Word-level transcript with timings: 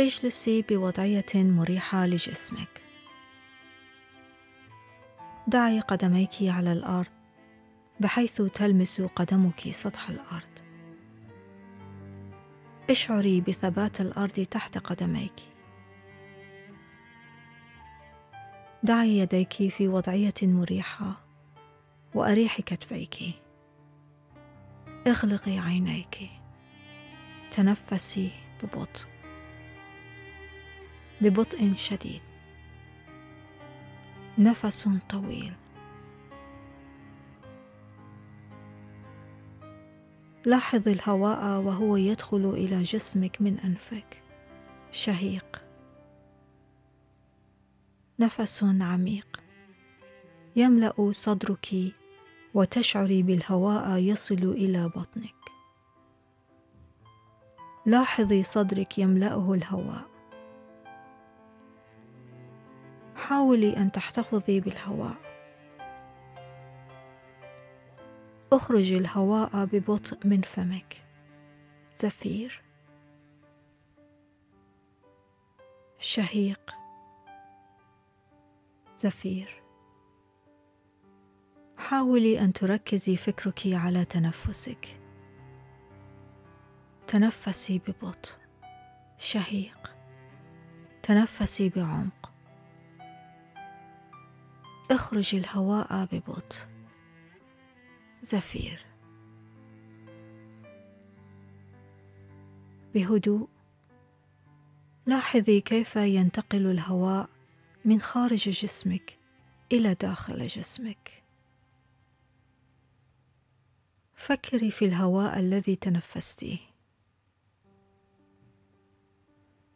اجلسي 0.00 0.62
بوضعية 0.62 1.24
مريحة 1.34 2.06
لجسمك؟ 2.06 2.82
دعي 5.46 5.80
قدميك 5.80 6.30
على 6.42 6.72
الأرض 6.72 7.06
بحيث 8.00 8.42
تلمس 8.42 9.00
قدمك 9.00 9.70
سطح 9.70 10.08
الأرض. 10.08 10.58
اشعري 12.90 13.40
بثبات 13.40 14.00
الأرض 14.00 14.46
تحت 14.50 14.78
قدميك. 14.78 15.40
دعي 18.82 19.18
يديك 19.18 19.68
في 19.68 19.88
وضعية 19.88 20.34
مريحة 20.42 21.20
وأريحي 22.14 22.62
كتفيك. 22.62 23.16
اغلقي 25.06 25.58
عينيك. 25.58 26.30
تنفسي 27.52 28.30
ببطء. 28.62 29.17
ببطء 31.20 31.74
شديد. 31.76 32.20
نفس 34.38 34.88
طويل. 35.08 35.52
لاحظي 40.46 40.92
الهواء 40.92 41.60
وهو 41.60 41.96
يدخل 41.96 42.50
إلى 42.50 42.82
جسمك 42.82 43.42
من 43.42 43.58
أنفك. 43.58 44.22
شهيق. 44.90 45.62
نفس 48.20 48.64
عميق. 48.80 49.40
يملأ 50.56 51.12
صدرك 51.12 51.74
وتشعري 52.54 53.22
بالهواء 53.22 53.98
يصل 53.98 54.34
إلى 54.34 54.88
بطنك. 54.88 55.34
لاحظي 57.86 58.42
صدرك 58.42 58.98
يملأه 58.98 59.52
الهواء. 59.54 60.17
حاولي 63.28 63.76
أن 63.76 63.92
تحتفظي 63.92 64.60
بالهواء. 64.60 65.16
أخرجي 68.52 68.98
الهواء 68.98 69.64
ببطء 69.64 70.26
من 70.26 70.40
فمك. 70.40 71.04
زفير. 71.96 72.62
شهيق. 75.98 76.74
زفير. 78.98 79.62
حاولي 81.76 82.40
أن 82.40 82.52
تركزي 82.52 83.16
فكرك 83.16 83.60
على 83.66 84.04
تنفسك. 84.04 85.00
تنفسي 87.06 87.78
ببطء. 87.78 88.32
شهيق. 89.18 89.94
تنفسي 91.02 91.68
بعمق. 91.68 92.37
اخرجي 94.90 95.38
الهواء 95.38 96.04
ببطء. 96.12 96.56
زفير. 98.22 98.86
بهدوء. 102.94 103.48
لاحظي 105.06 105.60
كيف 105.60 105.96
ينتقل 105.96 106.66
الهواء 106.66 107.28
من 107.84 108.00
خارج 108.00 108.48
جسمك 108.48 109.18
إلى 109.72 109.94
داخل 109.94 110.46
جسمك. 110.46 111.22
فكري 114.16 114.70
في 114.70 114.84
الهواء 114.84 115.38
الذي 115.38 115.76
تنفستيه. 115.76 116.58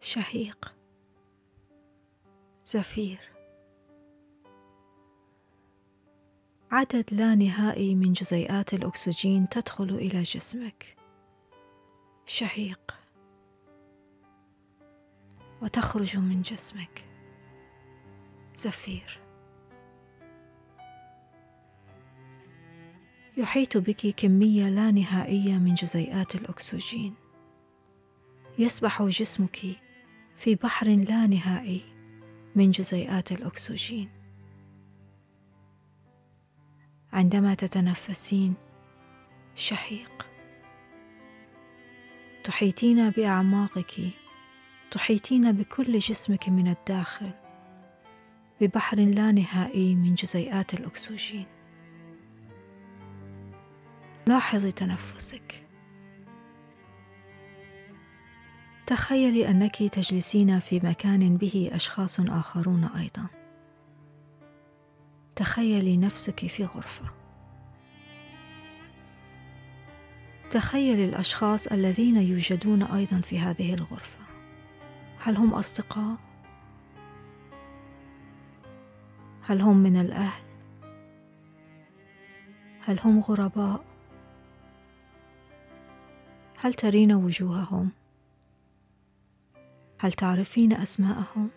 شهيق. 0.01 0.75
زفير. 2.65 3.32
عدد 6.73 7.05
لا 7.11 7.35
نهائي 7.35 7.95
من 7.95 8.13
جزيئات 8.13 8.75
الأكسجين 8.75 9.49
تدخل 9.49 9.85
إلى 9.85 10.23
جسمك. 10.23 10.97
شهيق. 12.27 12.95
وتخرج 15.63 16.17
من 16.17 16.43
جسمك. 16.43 17.05
زفير. 18.57 19.21
يحيط 23.37 23.77
بك 23.77 24.15
كمية 24.17 24.69
لا 24.69 24.91
نهائية 24.91 25.59
من 25.59 25.75
جزيئات 25.75 26.35
الأكسجين. 26.35 27.15
يسبح 28.59 29.03
جسمك 29.03 29.61
في 30.37 30.55
بحر 30.55 30.87
لا 30.89 31.27
نهائي 31.27 31.83
من 32.57 32.71
جزيئات 32.71 33.33
الأكسجين. 33.33 34.22
عندما 37.13 37.55
تتنفسين. 37.55 38.55
شهيق 39.55 40.29
تحيطين 42.45 43.11
بأعماقك. 43.11 44.01
تحيطين 44.91 45.53
بكل 45.53 45.99
جسمك 45.99 46.49
من 46.49 46.69
الداخل. 46.69 47.31
ببحر 48.61 48.97
لا 48.97 49.33
نهائي 49.33 49.95
من 49.95 50.15
جزيئات 50.15 50.75
الأكسجين. 50.75 51.47
لاحظي 54.27 54.73
تنفسك. 54.73 55.67
تخيلي 58.87 59.49
أنك 59.49 59.77
تجلسين 59.77 60.59
في 60.59 60.81
مكان 60.85 61.37
به 61.37 61.71
أشخاص 61.73 62.21
آخرون 62.21 62.85
أيضا. 62.85 63.42
تخيلي 65.37 65.97
نفسك 65.97 66.47
في 66.47 66.65
غرفة. 66.65 67.05
تخيلي 70.51 71.05
الأشخاص 71.05 71.67
الذين 71.67 72.17
يوجدون 72.17 72.83
أيضا 72.83 73.21
في 73.21 73.39
هذه 73.39 73.75
الغرفة. 73.75 74.19
هل 75.19 75.37
هم 75.37 75.55
أصدقاء؟ 75.55 76.17
هل 79.43 79.61
هم 79.61 79.77
من 79.77 80.01
الأهل؟ 80.01 80.43
هل 82.81 82.99
هم 83.05 83.21
غرباء؟ 83.21 83.85
هل 86.59 86.75
ترين 86.75 87.13
وجوههم؟ 87.13 87.91
هل 89.99 90.13
تعرفين 90.13 90.73
أسماءهم؟ 90.73 91.51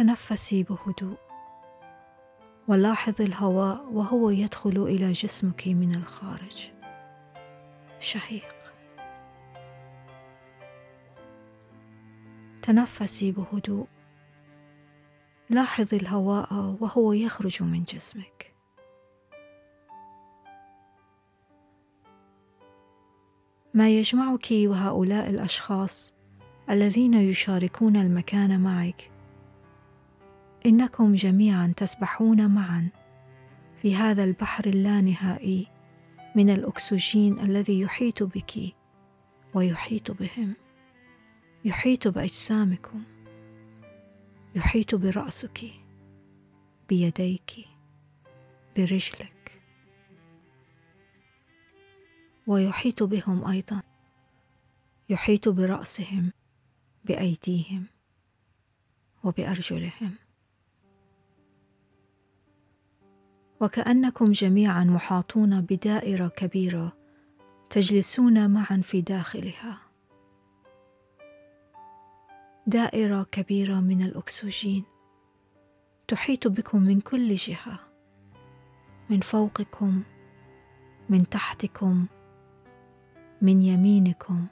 تنفسي 0.00 0.62
بهدوء. 0.62 1.18
ولاحظي 2.68 3.24
الهواء 3.24 3.92
وهو 3.92 4.30
يدخل 4.30 4.82
إلى 4.82 5.12
جسمك 5.12 5.68
من 5.68 5.94
الخارج. 5.94 6.70
شهيق. 7.98 8.54
تنفسي 12.62 13.32
بهدوء. 13.32 13.86
لاحظي 15.50 15.96
الهواء 15.96 16.76
وهو 16.80 17.12
يخرج 17.12 17.62
من 17.62 17.84
جسمك. 17.84 18.54
ما 23.74 23.88
يجمعك 23.88 24.48
وهؤلاء 24.50 25.30
الأشخاص 25.30 26.14
الذين 26.70 27.14
يشاركون 27.14 27.96
المكان 27.96 28.60
معك 28.60 29.09
إنكم 30.66 31.14
جميعا 31.14 31.74
تسبحون 31.76 32.50
معا 32.50 32.88
في 33.82 33.94
هذا 33.94 34.24
البحر 34.24 34.66
اللانهائي 34.66 35.66
من 36.36 36.50
الأكسجين 36.50 37.38
الذي 37.40 37.80
يحيط 37.80 38.22
بك 38.22 38.74
ويحيط 39.54 40.10
بهم. 40.10 40.54
يحيط 41.64 42.08
بأجسامكم. 42.08 43.02
يحيط 44.54 44.94
برأسك. 44.94 45.64
بيديك. 46.88 47.52
برجلك. 48.76 49.60
ويحيط 52.46 53.02
بهم 53.02 53.44
أيضا. 53.44 53.82
يحيط 55.08 55.48
برأسهم 55.48 56.32
بأيديهم 57.04 57.86
وبأرجلهم. 59.24 60.14
وكأنكم 63.60 64.32
جميعا 64.32 64.84
محاطون 64.84 65.60
بدائرة 65.60 66.28
كبيرة 66.28 66.92
تجلسون 67.70 68.50
معا 68.50 68.80
في 68.84 69.00
داخلها. 69.00 69.78
دائرة 72.66 73.22
كبيرة 73.22 73.80
من 73.80 74.02
الأكسجين 74.02 74.84
تحيط 76.08 76.48
بكم 76.48 76.82
من 76.82 77.00
كل 77.00 77.34
جهة 77.34 77.80
من 79.10 79.20
فوقكم 79.20 80.02
من 81.08 81.28
تحتكم 81.28 82.06
من 83.42 83.62
يمينكم 83.62 84.46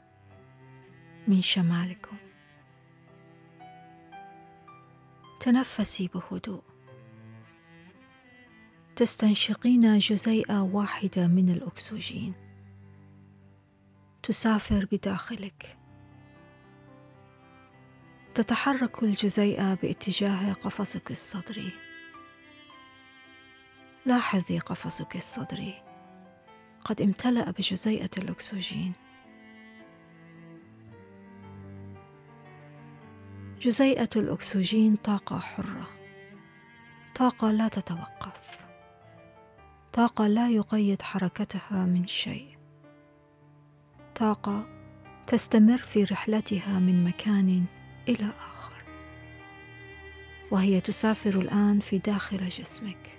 من 1.29 1.43
شمالكم. 1.43 2.17
تنفسي 5.41 6.11
بهدوء. 6.15 6.68
تستنشقين 8.99 9.99
جزيئة 9.99 10.61
واحدة 10.61 11.27
من 11.27 11.51
الأكسجين. 11.51 12.33
تسافر 14.23 14.87
بداخلك. 14.93 15.77
تتحرك 18.35 19.03
الجزيئة 19.03 19.75
باتجاه 19.75 20.53
قفصك 20.53 21.11
الصدري. 21.11 21.73
لاحظي 24.07 24.59
قفصك 24.59 25.17
الصدري. 25.17 25.83
قد 26.85 27.03
امتلأ 27.03 27.51
بجزيئة 27.51 28.11
الأكسجين. 28.19 28.93
جزيئة 33.61 34.11
الأكسجين 34.17 34.97
طاقة 34.97 35.39
حرة. 35.39 35.89
طاقة 37.15 37.51
لا 37.51 37.69
تتوقف. 37.69 38.68
طاقة 39.93 40.27
لا 40.27 40.51
يقيد 40.51 41.03
حركتها 41.03 41.85
من 41.85 42.07
شيء. 42.07 42.59
طاقة 44.15 44.67
تستمر 45.27 45.79
في 45.79 46.05
رحلتها 46.05 46.79
من 46.79 47.05
مكان 47.05 47.65
إلى 48.09 48.27
آخر. 48.27 48.85
وهي 50.51 50.81
تسافر 50.81 51.41
الآن 51.41 51.81
في 51.81 51.99
داخل 51.99 52.49
جسمك. 52.49 53.19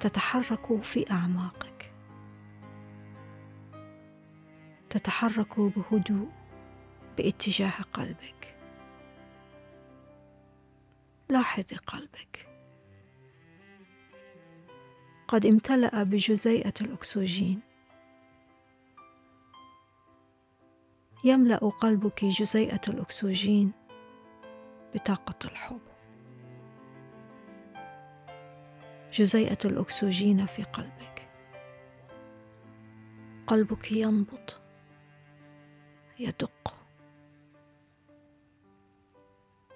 تتحرك 0.00 0.82
في 0.82 1.10
أعماقك. 1.10 1.92
تتحرك 4.90 5.60
بهدوء 5.60 6.28
باتجاه 7.16 7.82
قلبك. 7.92 8.56
لاحظي 11.28 11.76
قلبك. 11.76 12.55
قد 15.28 15.46
امتلأ 15.46 16.02
بجزيئة 16.02 16.74
الأكسجين. 16.80 17.60
يملأ 21.24 21.56
قلبك 21.56 22.24
جزيئة 22.24 22.80
الأكسجين 22.88 23.72
بطاقة 24.94 25.34
الحب. 25.44 25.80
جزيئة 29.12 29.58
الأكسجين 29.64 30.46
في 30.46 30.62
قلبك. 30.62 31.28
قلبك 33.46 33.92
ينبض 33.92 34.50
يدق. 36.18 36.76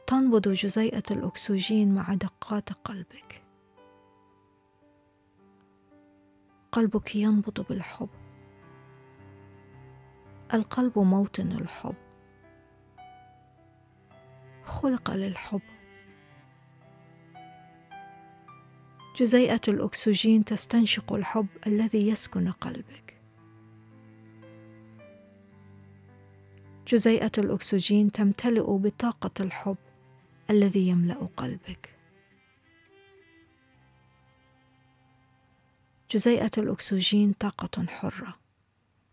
تنبض 0.07 0.49
جزيئة 0.49 1.03
الأكسجين 1.11 1.95
مع 1.95 2.15
دقات 2.15 2.73
قلبك. 2.73 3.50
قلبك 6.73 7.17
ينبض 7.17 7.67
بالحب. 7.69 8.09
القلب 10.55 10.99
موطن 10.99 11.53
الحب. 11.53 11.95
خلق 14.65 15.11
للحب. 15.11 15.61
جزيئة 19.17 19.61
الأكسجين 19.69 20.45
تستنشق 20.45 21.13
الحب 21.13 21.47
الذي 21.67 22.09
يسكن 22.09 22.51
قلبك. 22.51 23.21
جزيئة 26.89 27.33
الأكسجين 27.39 28.13
تمتلئ 28.13 28.79
بطاقة 28.79 29.31
الحب 29.41 29.77
الذي 30.51 30.89
يملأ 30.89 31.29
قلبك. 31.37 32.00
جزيئة 36.11 36.51
الأكسجين 36.59 37.33
طاقة 37.33 37.87
حرة. 37.87 38.37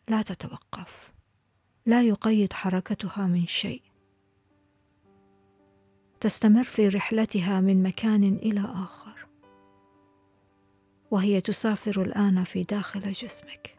لا 0.08 0.22
تتوقف. 0.22 1.12
لا 1.86 2.02
يقيد 2.02 2.54
حركتها 2.54 3.28
من 3.28 3.46
شيء. 3.46 3.82
تستمر 6.20 6.64
في 6.64 6.88
رحلتها 6.88 7.62
من 7.62 7.84
مكان 7.84 8.24
إلى 8.24 8.60
آخر. 8.60 9.28
وهي 11.12 11.42
تسافر 11.42 12.02
الآن 12.02 12.44
في 12.44 12.64
داخل 12.64 13.12
جسمك. 13.12 13.78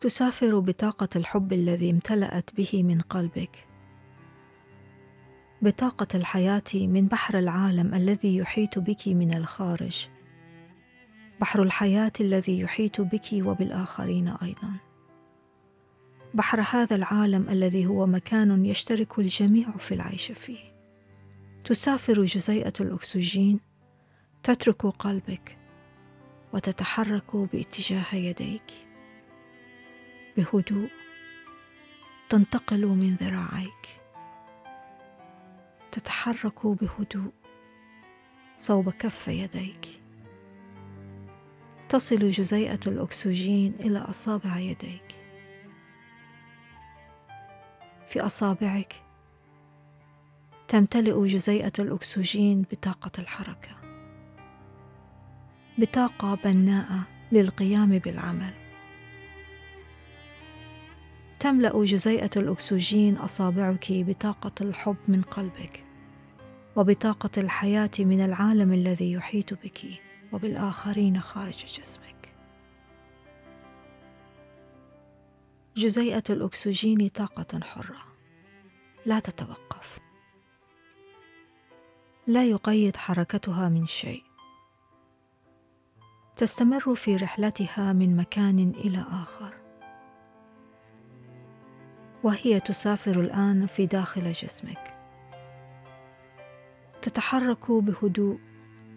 تسافر 0.00 0.58
بطاقة 0.58 1.08
الحب 1.16 1.52
الذي 1.52 1.90
امتلأت 1.90 2.54
به 2.54 2.82
من 2.82 3.00
قلبك. 3.00 3.73
بطاقة 5.64 6.06
الحياة 6.14 6.62
من 6.74 7.06
بحر 7.06 7.38
العالم 7.38 7.94
الذي 7.94 8.36
يحيط 8.36 8.78
بك 8.78 9.08
من 9.08 9.34
الخارج. 9.34 10.08
بحر 11.40 11.62
الحياة 11.62 12.12
الذي 12.20 12.60
يحيط 12.60 13.00
بك 13.00 13.28
وبالآخرين 13.32 14.28
أيضا. 14.28 14.72
بحر 16.34 16.60
هذا 16.60 16.96
العالم 16.96 17.48
الذي 17.48 17.86
هو 17.86 18.06
مكان 18.06 18.64
يشترك 18.64 19.18
الجميع 19.18 19.70
في 19.70 19.94
العيش 19.94 20.32
فيه. 20.32 20.74
تسافر 21.64 22.22
جزيئة 22.22 22.72
الأكسجين 22.80 23.60
تترك 24.42 24.86
قلبك 24.86 25.58
وتتحرك 26.52 27.36
باتجاه 27.36 28.14
يديك. 28.14 28.86
بهدوء 30.36 30.90
تنتقل 32.28 32.86
من 32.86 33.14
ذراعيك. 33.14 34.03
تتحرك 35.94 36.66
بهدوء. 36.66 37.32
صوب 38.58 38.90
كف 38.90 39.28
يديك. 39.28 40.00
تصل 41.88 42.30
جزيئة 42.30 42.80
الأكسجين 42.86 43.74
إلى 43.80 43.98
أصابع 43.98 44.58
يديك. 44.58 45.14
في 48.08 48.20
أصابعك 48.20 49.02
تمتلئ 50.68 51.26
جزيئة 51.26 51.72
الأكسجين 51.78 52.66
بطاقة 52.72 53.12
الحركة. 53.18 53.76
بطاقة 55.78 56.34
بناءة 56.34 57.02
للقيام 57.32 57.98
بالعمل. 57.98 58.54
تملأ 61.40 61.84
جزيئة 61.84 62.30
الأكسجين 62.36 63.16
أصابعك 63.16 63.86
بطاقة 63.90 64.52
الحب 64.60 64.96
من 65.08 65.22
قلبك. 65.22 65.83
وبطاقة 66.76 67.30
الحياة 67.38 67.90
من 67.98 68.24
العالم 68.24 68.72
الذي 68.72 69.12
يحيط 69.12 69.54
بك 69.54 70.02
وبالآخرين 70.32 71.20
خارج 71.20 71.64
جسمك. 71.78 72.34
جزيئة 75.76 76.22
الأكسجين 76.30 77.08
طاقة 77.08 77.60
حرة. 77.60 78.04
لا 79.06 79.18
تتوقف. 79.18 79.98
لا 82.26 82.44
يقيد 82.44 82.96
حركتها 82.96 83.68
من 83.68 83.86
شيء. 83.86 84.24
تستمر 86.36 86.94
في 86.94 87.16
رحلتها 87.16 87.92
من 87.92 88.16
مكان 88.16 88.58
إلى 88.70 89.04
آخر. 89.10 89.54
وهي 92.22 92.60
تسافر 92.60 93.20
الآن 93.20 93.66
في 93.66 93.86
داخل 93.86 94.32
جسمك. 94.32 94.93
تتحرك 97.04 97.70
بهدوء 97.70 98.40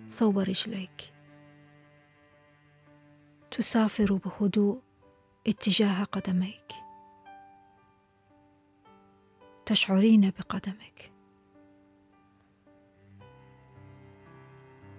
صوب 0.10 0.40
رجليك. 0.40 1.14
تسافر 3.52 4.14
بهدوء 4.14 4.82
اتجاه 5.48 6.04
قدميك. 6.04 6.72
تشعرين 9.66 10.30
بقدمك. 10.30 11.12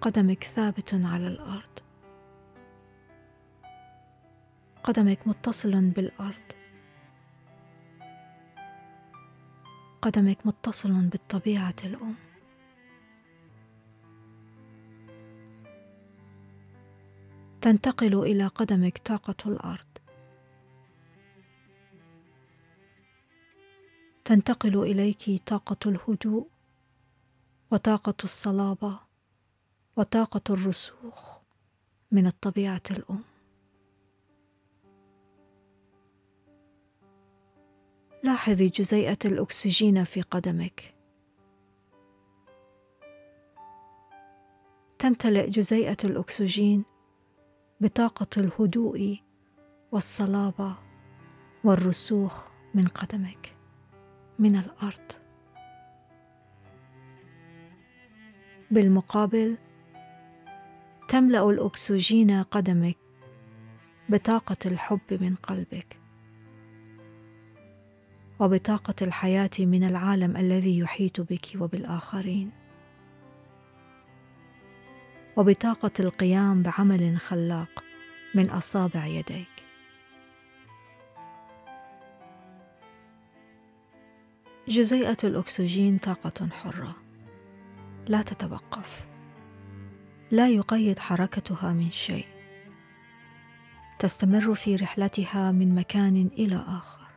قدمك 0.01 0.43
ثابت 0.43 0.93
على 0.93 1.27
الأرض. 1.27 1.79
قدمك 4.83 5.27
متصل 5.27 5.81
بالأرض. 5.89 6.51
قدمك 10.01 10.37
متصل 10.45 11.07
بالطبيعة 11.07 11.75
الأم. 11.83 12.28
تنتقل 17.69 18.23
إلى 18.23 18.47
قدمك 18.47 18.97
طاقة 18.97 19.35
الأرض. 19.45 19.87
تنتقل 24.25 24.83
إليك 24.83 25.41
طاقة 25.45 25.89
الهدوء 25.89 26.47
وطاقة 27.71 28.13
الصلابة 28.23 28.99
وطاقة 29.97 30.41
الرسوخ 30.53 31.41
من 32.11 32.27
الطبيعة 32.27 32.81
الأم. 32.91 33.23
لاحظي 38.23 38.67
جزيئة 38.67 39.19
الأكسجين 39.25 40.03
في 40.03 40.21
قدمك. 40.21 40.95
تمتلئ 44.99 45.49
جزيئة 45.49 45.97
الأكسجين 46.03 46.85
بطاقة 47.81 48.27
الهدوء 48.37 49.19
والصلابة 49.91 50.75
والرسوخ 51.63 52.47
من 52.73 52.87
قدمك 52.87 53.55
من 54.39 54.55
الأرض. 54.55 55.11
بالمقابل 58.71 59.57
تملأ 61.07 61.49
الأكسجين 61.49 62.43
قدمك 62.43 62.97
بطاقة 64.09 64.57
الحب 64.65 65.13
من 65.21 65.35
قلبك 65.35 65.99
وبطاقة 68.39 68.95
الحياة 69.01 69.49
من 69.59 69.83
العالم 69.83 70.37
الذي 70.37 70.79
يحيط 70.79 71.21
بك 71.21 71.47
وبالآخرين. 71.59 72.58
وبطاقة 75.39 75.91
القيام 75.99 76.63
بعمل 76.63 77.19
خلاق 77.19 77.83
من 78.35 78.49
أصابع 78.49 79.05
يديك. 79.05 79.65
جزيئة 84.67 85.17
الأكسجين 85.23 85.97
طاقة 85.97 86.49
حرة. 86.49 86.95
لا 88.07 88.21
تتوقف. 88.21 89.07
لا 90.31 90.49
يقيد 90.49 90.99
حركتها 90.99 91.73
من 91.73 91.91
شيء. 91.91 92.27
تستمر 93.99 94.55
في 94.55 94.75
رحلتها 94.75 95.51
من 95.51 95.75
مكان 95.75 96.29
إلى 96.37 96.65
آخر. 96.67 97.07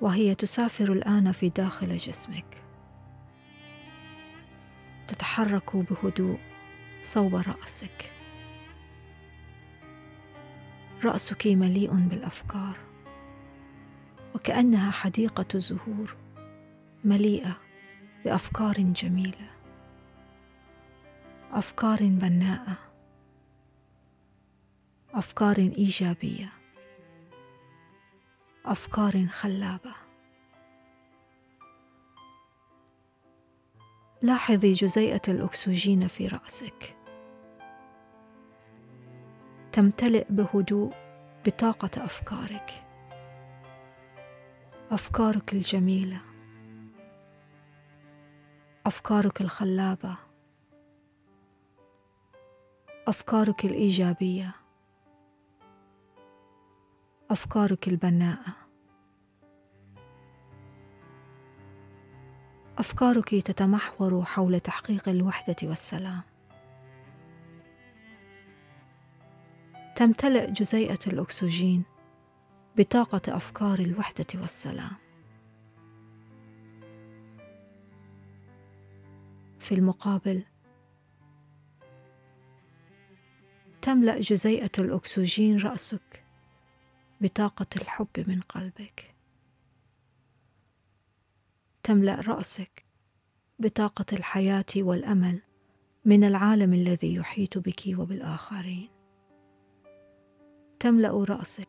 وهي 0.00 0.34
تسافر 0.34 0.92
الآن 0.92 1.32
في 1.32 1.48
داخل 1.48 1.96
جسمك. 1.96 2.65
تتحرك 5.08 5.76
بهدوء 5.76 6.38
صوب 7.04 7.34
رأسك. 7.34 8.12
رأسك 11.04 11.46
مليء 11.46 11.94
بالأفكار 11.94 12.76
وكأنها 14.34 14.90
حديقة 14.90 15.58
زهور 15.58 16.16
مليئة 17.04 17.56
بأفكار 18.24 18.74
جميلة 18.74 19.50
أفكار 21.52 21.98
بناءة 22.02 22.76
أفكار 25.14 25.56
إيجابية 25.56 26.52
أفكار 28.64 29.26
خلابة. 29.26 30.05
لاحظي 34.22 34.72
جزيئة 34.72 35.22
الأكسجين 35.28 36.06
في 36.06 36.26
رأسك. 36.26 36.96
تمتلئ 39.72 40.26
بهدوء 40.30 40.94
بطاقة 41.46 42.04
أفكارك. 42.04 42.84
أفكارك 44.90 45.52
الجميلة. 45.52 46.20
أفكارك 48.86 49.40
الخلابة. 49.40 50.16
أفكارك 53.08 53.64
الإيجابية. 53.64 54.54
أفكارك 57.30 57.88
البناءة. 57.88 58.65
أفكارك 62.78 63.34
تتمحور 63.34 64.24
حول 64.24 64.60
تحقيق 64.60 65.08
الوحدة 65.08 65.56
والسلام. 65.62 66.22
تمتلئ 69.96 70.50
جزيئة 70.50 70.98
الأكسجين 71.06 71.84
بطاقة 72.76 73.36
أفكار 73.36 73.78
الوحدة 73.78 74.26
والسلام. 74.34 74.92
في 79.58 79.74
المقابل 79.74 80.42
تملأ 83.82 84.20
جزيئة 84.20 84.70
الأكسجين 84.78 85.58
رأسك 85.58 86.24
بطاقة 87.20 87.66
الحب 87.76 88.24
من 88.26 88.40
قلبك. 88.40 89.15
تملأ 91.86 92.20
رأسك 92.20 92.84
بطاقة 93.58 94.04
الحياة 94.12 94.64
والأمل 94.76 95.42
من 96.04 96.24
العالم 96.24 96.74
الذي 96.74 97.14
يحيط 97.14 97.58
بك 97.58 97.82
وبالآخرين. 97.98 98.88
تملأ 100.80 101.24
رأسك 101.24 101.68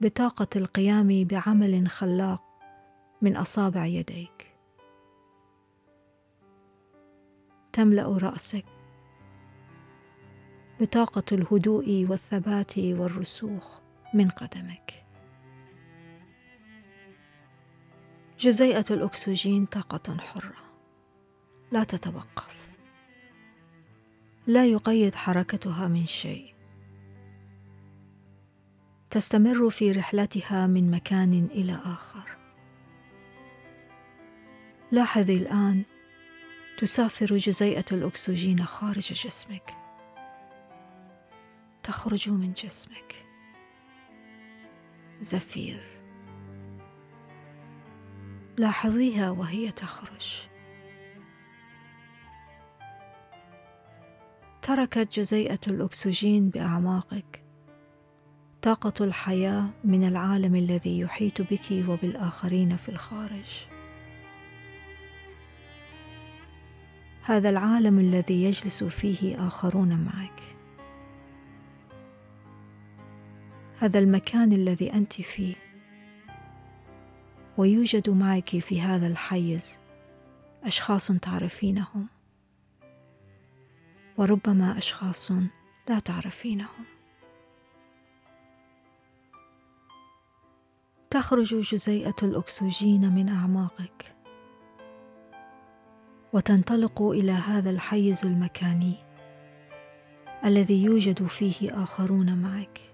بطاقة 0.00 0.46
القيام 0.56 1.24
بعمل 1.24 1.88
خلاق 1.88 2.42
من 3.22 3.36
أصابع 3.36 3.86
يديك. 3.86 4.56
تملأ 7.72 8.18
رأسك 8.18 8.64
بطاقة 10.80 11.24
الهدوء 11.32 12.06
والثبات 12.10 12.78
والرسوخ 12.78 13.80
من 14.14 14.30
قدمك. 14.30 15.01
جزيئة 18.42 18.84
الأكسجين 18.90 19.66
طاقة 19.66 20.16
حرة. 20.16 20.56
لا 21.72 21.84
تتوقف. 21.84 22.68
لا 24.46 24.66
يقيد 24.66 25.14
حركتها 25.14 25.88
من 25.88 26.06
شيء. 26.06 26.54
تستمر 29.10 29.70
في 29.70 29.92
رحلتها 29.92 30.66
من 30.66 30.90
مكان 30.90 31.44
إلى 31.44 31.72
آخر. 31.72 32.36
لاحظي 34.92 35.36
الآن 35.36 35.82
تسافر 36.78 37.36
جزيئة 37.36 37.86
الأكسجين 37.92 38.64
خارج 38.64 39.12
جسمك. 39.12 39.74
تخرج 41.82 42.30
من 42.30 42.52
جسمك. 42.52 43.26
زفير. 45.20 46.01
لاحظيها 48.62 49.30
وهي 49.30 49.70
تخرج. 49.70 50.46
تركت 54.62 55.18
جزيئة 55.18 55.58
الأكسجين 55.66 56.48
بأعماقك. 56.50 57.42
طاقة 58.62 59.04
الحياة 59.04 59.70
من 59.84 60.08
العالم 60.08 60.56
الذي 60.56 61.00
يحيط 61.00 61.42
بك 61.42 61.88
وبالآخرين 61.88 62.76
في 62.76 62.88
الخارج. 62.88 63.66
هذا 67.22 67.50
العالم 67.50 67.98
الذي 67.98 68.44
يجلس 68.44 68.84
فيه 68.84 69.46
آخرون 69.46 70.04
معك. 70.04 70.42
هذا 73.78 73.98
المكان 73.98 74.52
الذي 74.52 74.92
أنت 74.92 75.12
فيه. 75.12 75.71
ويوجد 77.58 78.10
معك 78.10 78.58
في 78.58 78.80
هذا 78.80 79.06
الحيز. 79.06 79.78
أشخاص 80.64 81.06
تعرفينهم. 81.06 82.06
وربما 84.18 84.78
أشخاص 84.78 85.32
لا 85.88 85.98
تعرفينهم. 85.98 86.84
تخرج 91.10 91.54
جزيئة 91.54 92.16
الأكسجين 92.22 93.14
من 93.14 93.28
أعماقك. 93.28 94.14
وتنطلق 96.32 97.02
إلى 97.02 97.32
هذا 97.32 97.70
الحيز 97.70 98.26
المكاني 98.26 98.94
الذي 100.44 100.84
يوجد 100.84 101.26
فيه 101.26 101.82
آخرون 101.82 102.38
معك. 102.38 102.91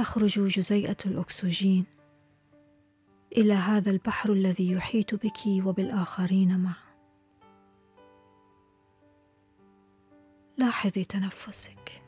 تخرج 0.00 0.40
جزيئة 0.40 0.96
الأكسجين 1.06 1.84
إلى 3.36 3.52
هذا 3.52 3.90
البحر 3.90 4.32
الذي 4.32 4.72
يحيط 4.72 5.14
بك 5.14 5.66
وبالآخرين 5.66 6.60
معا. 6.60 6.94
لاحظي 10.56 11.04
تنفسك. 11.04 12.02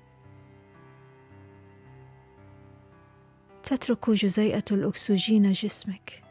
تترك 3.63 4.11
جزيئة 4.11 4.65
الأكسجين 4.71 5.53
جسمك 5.53 6.23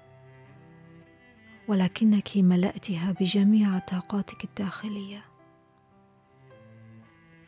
ولكنك 1.68 2.30
ملأتها 2.38 3.12
بجميع 3.12 3.80
طاقاتك 3.80 4.44
الداخلية. 4.44 5.26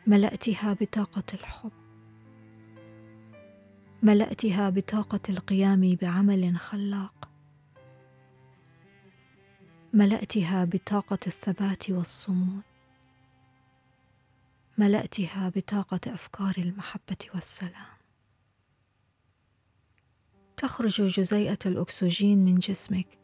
ملأتها 0.06 0.72
بطاقة 0.72 1.24
الحب. 1.34 1.83
ملأتها 4.04 4.70
بطاقة 4.70 5.20
القيام 5.28 5.96
بعمل 6.02 6.56
خلاق. 6.56 7.28
ملأتها 9.92 10.64
بطاقة 10.64 11.18
الثبات 11.26 11.90
والصمود. 11.90 12.62
ملأتها 14.78 15.52
بطاقة 15.56 16.00
أفكار 16.06 16.54
المحبة 16.58 17.16
والسلام. 17.34 17.94
تخرج 20.56 21.02
جزيئة 21.02 21.58
الأكسجين 21.66 22.44
من 22.44 22.58
جسمك 22.58 23.18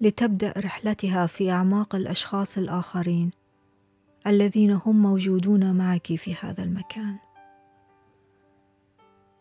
لتبدأ 0.00 0.54
رحلتها 0.56 1.26
في 1.26 1.50
أعماق 1.50 1.94
الأشخاص 1.94 2.58
الآخرين 2.58 3.30
الذين 4.26 4.70
هم 4.72 5.02
موجودون 5.02 5.74
معك 5.76 6.16
في 6.16 6.34
هذا 6.34 6.62
المكان. 6.62 7.29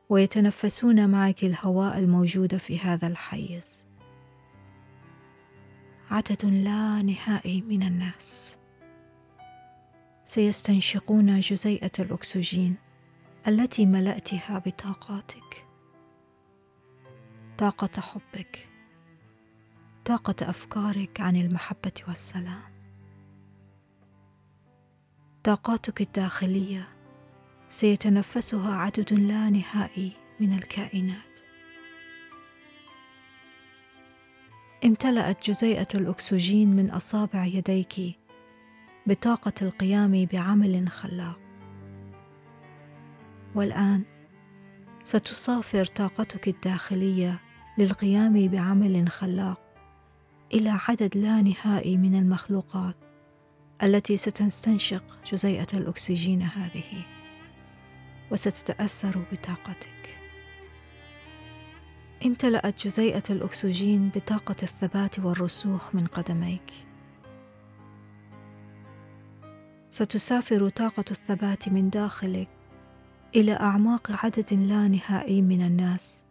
ويتنفسون 0.10 1.10
معك 1.10 1.44
الهواء 1.44 2.00
الموجود 2.00 2.58
في 2.58 2.80
هذا 2.80 3.08
الحيز. 3.08 3.86
عدد 6.12 6.46
لا 6.46 7.02
نهائي 7.02 7.62
من 7.62 7.84
الناس. 7.84 8.58
سيستنشقون 10.26 11.40
جزيئة 11.40 11.92
الأكسجين 12.00 12.76
التي 13.48 13.86
ملأتها 13.86 14.60
بطاقاتك. 14.60 15.66
طاقة 17.58 18.02
حبك. 18.02 18.70
طاقة 20.06 20.50
أفكارك 20.50 21.22
عن 21.22 21.36
المحبة 21.36 21.94
والسلام. 22.08 22.74
طاقاتك 25.44 26.02
الداخلية 26.02 26.99
سيتنفسها 27.70 28.76
عدد 28.76 29.14
لا 29.14 29.50
نهائي 29.50 30.12
من 30.40 30.54
الكائنات. 30.54 31.18
امتلأت 34.86 35.50
جزيئة 35.50 35.88
الأكسجين 35.96 36.76
من 36.76 36.90
أصابع 36.90 37.46
يديك 37.46 37.96
بطاقة 39.06 39.54
القيام 39.62 40.26
بعمل 40.26 40.90
خلاق. 40.90 41.40
والآن 43.56 44.04
ستصافر 45.04 45.86
طاقتك 45.86 46.48
الداخلية 46.48 47.40
للقيام 47.78 48.48
بعمل 48.48 49.10
خلاق 49.10 49.62
إلى 50.54 50.80
عدد 50.88 51.18
لا 51.18 51.42
نهائي 51.42 51.98
من 51.98 52.16
المخلوقات 52.16 52.96
التي 53.84 54.18
ستستنشق 54.18 55.04
جزيئة 55.32 55.68
الأكسجين 55.74 56.42
هذه. 56.42 57.19
وستتأثر 58.32 59.26
بطاقتك. 59.32 60.18
امتلأت 62.26 62.88
جزيئة 62.88 63.24
الأكسجين 63.30 64.10
بطاقة 64.16 64.56
الثبات 64.64 65.20
والرسوخ 65.20 65.96
من 65.96 66.08
قدميك. 66.08 66.74
ستسافر 69.90 70.70
طاقة 70.70 71.06
الثبات 71.12 71.70
من 71.70 71.90
داخلك 71.90 72.50
إلى 73.36 73.54
أعماق 73.54 74.26
عدد 74.26 74.54
لا 74.54 74.88
نهائي 74.88 75.42
من 75.42 75.62
الناس 75.62 76.24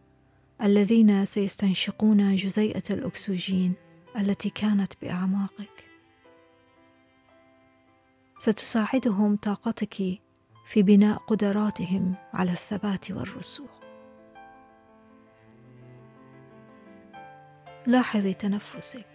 الذين 0.63 1.25
سيستنشقون 1.25 2.37
جزيئة 2.37 2.83
الأكسجين 2.91 3.73
التي 4.17 4.51
كانت 4.51 4.93
بأعماقك. 5.03 5.89
ستساعدهم 8.39 9.37
طاقتك 9.37 10.21
في 10.69 10.83
بناء 10.83 11.19
قدراتهم 11.19 12.15
على 12.35 12.53
الثبات 12.53 13.11
والرسوخ. 13.11 13.71
لاحظي 17.87 18.35
تنفسك. 18.35 19.07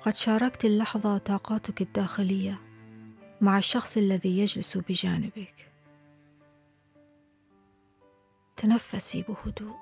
قد 0.00 0.14
شاركت 0.14 0.64
اللحظة 0.64 1.18
طاقاتك 1.18 1.82
الداخلية 1.82 2.60
مع 3.40 3.58
الشخص 3.58 3.96
الذي 3.96 4.38
يجلس 4.38 4.78
بجانبك. 4.78 5.72
تنفسي 8.56 9.22
بهدوء. 9.22 9.76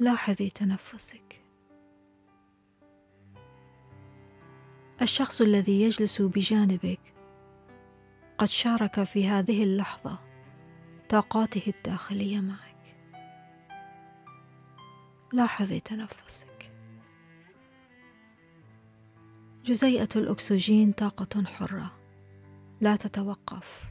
لاحظي 0.00 0.50
تنفسك. 0.50 1.42
الشخص 5.02 5.40
الذي 5.40 5.82
يجلس 5.82 6.22
بجانبك 6.22 7.11
قد 8.42 8.48
شارك 8.48 9.04
في 9.04 9.28
هذه 9.28 9.62
اللحظة 9.62 10.18
طاقاته 11.08 11.72
الداخلية 11.76 12.40
معك. 12.40 12.96
لاحظي 15.32 15.80
تنفسك. 15.80 16.72
جزيئة 19.64 20.08
الأكسجين 20.16 20.92
طاقة 20.92 21.44
حرة. 21.44 21.92
لا 22.80 22.96
تتوقف. 22.96 23.84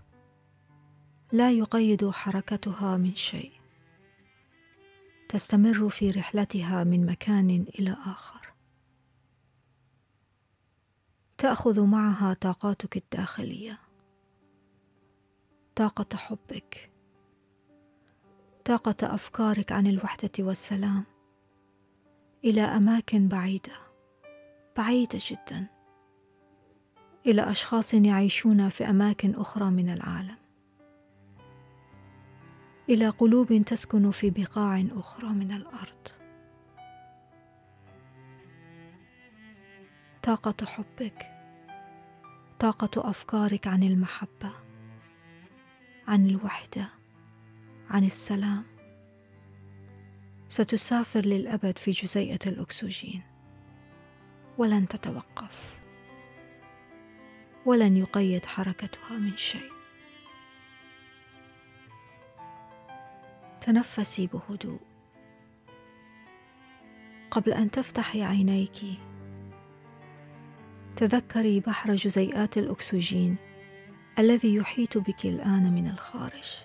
لا 1.32 1.52
يقيد 1.52 2.10
حركتها 2.10 2.98
من 2.98 3.16
شيء. 3.16 3.54
تستمر 5.30 5.90
في 5.90 6.12
رحلتها 6.12 6.84
من 6.84 7.06
مكان 7.06 7.66
إلى 7.80 7.92
آخر. 8.06 8.54
تأخذ 11.38 11.82
معها 11.86 12.34
طاقاتك 12.34 12.98
الداخلية. 12.98 13.91
طاقة 15.76 16.18
حبك 16.18 16.92
طاقة 18.66 19.16
أفكارك 19.16 19.72
عن 19.72 19.88
الوحدة 19.88 20.32
والسلام 20.40 21.04
إلى 22.44 22.62
أماكن 22.62 23.28
بعيدة 23.28 23.74
بعيدة 24.78 25.20
جدا 25.30 25.68
إلى 27.26 27.52
أشخاص 27.52 27.94
يعيشون 27.94 28.70
في 28.70 28.90
أماكن 28.90 29.36
أخرى 29.36 29.70
من 29.70 29.90
العالم 29.90 30.38
إلى 32.90 33.10
قلوب 33.10 33.64
تسكن 33.66 34.12
في 34.12 34.30
بقاع 34.30 34.86
أخرى 34.92 35.28
من 35.30 35.52
الأرض. 35.52 36.08
طاقة 40.24 40.66
حبك 40.66 41.32
طاقة 42.60 43.10
أفكارك 43.10 43.68
عن 43.68 43.84
المحبة. 43.84 44.61
عن 46.12 46.26
الوحدة 46.26 46.88
عن 47.89 48.04
السلام. 48.04 48.63
ستسافر 50.47 51.26
للأبد 51.26 51.78
في 51.78 51.91
جزيئة 51.91 52.39
الأكسجين. 52.45 53.21
ولن 54.58 54.88
تتوقف. 54.88 55.80
ولن 57.65 57.97
يقيد 57.97 58.45
حركتها 58.45 59.17
من 59.17 59.38
شيء. 59.38 59.71
تنفسي 63.62 64.28
بهدوء. 64.28 64.80
قبل 67.32 67.54
أن 67.54 67.71
تفتحي 67.71 68.24
عينيك 68.24 68.78
تذكري 70.95 71.60
بحر 71.60 71.95
جزيئات 71.95 72.58
الأكسجين 72.58 73.51
الذي 74.22 74.56
يحيط 74.56 74.98
بك 74.98 75.26
الآن 75.26 75.74
من 75.74 75.88
الخارج. 75.90 76.60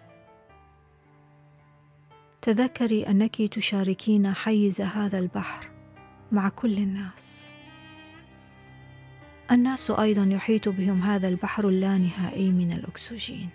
تذكري 2.42 3.06
أنك 3.06 3.42
تشاركين 3.42 4.34
حيز 4.34 4.80
هذا 4.80 5.18
البحر 5.18 5.70
مع 6.32 6.48
كل 6.48 6.78
الناس. 6.78 7.50
الناس 9.50 9.90
أيضا 9.90 10.24
يحيط 10.24 10.68
بهم 10.68 11.02
هذا 11.02 11.28
البحر 11.28 11.68
اللانهائي 11.68 12.52
من 12.52 12.72
الأكسجين. 12.72 13.48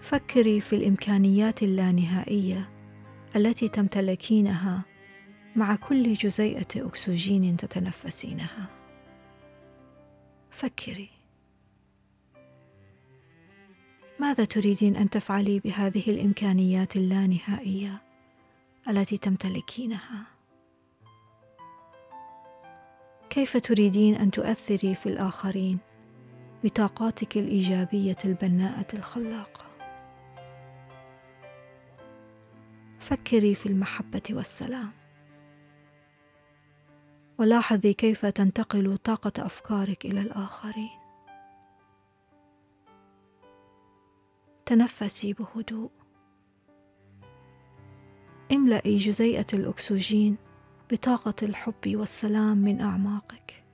فكري 0.00 0.60
في 0.60 0.76
الإمكانيات 0.76 1.62
اللانهائية 1.62 2.68
التي 3.36 3.68
تمتلكينها 3.68 4.82
مع 5.56 5.74
كل 5.74 6.12
جزيئة 6.12 6.86
أكسجين 6.86 7.56
تتنفسينها. 7.56 8.81
فكري. 10.52 11.10
ماذا 14.20 14.44
تريدين 14.44 14.96
أن 14.96 15.10
تفعلي 15.10 15.60
بهذه 15.60 16.10
الإمكانيات 16.10 16.96
اللانهائية 16.96 18.02
التي 18.88 19.18
تمتلكينها؟ 19.18 20.26
كيف 23.30 23.56
تريدين 23.56 24.14
أن 24.14 24.30
تؤثري 24.30 24.94
في 24.94 25.08
الآخرين 25.08 25.78
بطاقاتك 26.64 27.36
الإيجابية 27.36 28.16
البناءة 28.24 28.96
الخلاقه 28.96 29.66
فكري 33.00 33.54
في 33.54 33.66
المحبة 33.66 34.22
والسلام. 34.30 35.01
ولاحظي 37.42 37.92
كيف 37.92 38.26
تنتقل 38.26 38.96
طاقة 38.96 39.46
أفكارك 39.46 40.04
إلى 40.04 40.20
الآخرين. 40.20 40.98
تنفسي 44.66 45.32
بهدوء. 45.32 45.90
املئي 48.52 48.96
جزيئة 48.96 49.46
الأكسجين 49.52 50.36
بطاقة 50.90 51.34
الحب 51.42 51.86
والسلام 51.86 52.56
من 52.56 52.80
أعماقك. 52.80 53.64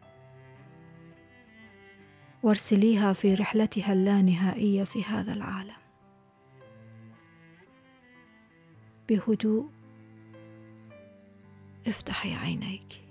وارسليها 2.42 3.12
في 3.12 3.34
رحلتها 3.34 3.92
اللانهائية 3.92 4.84
في 4.84 5.04
هذا 5.04 5.32
العالم. 5.32 5.82
بهدوء. 9.08 9.70
افتحي 11.86 12.34
عينيك. 12.34 13.07